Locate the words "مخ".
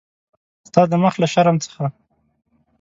1.03-1.13